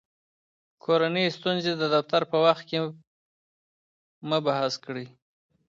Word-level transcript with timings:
کورني 0.83 1.25
ستونزې 1.37 1.71
د 1.77 1.83
دفتر 1.95 2.21
په 2.31 2.37
وخت 2.45 2.63
کې 2.69 2.77
مه 4.29 4.37
بحث 4.45 4.73
کړئ. 4.85 5.05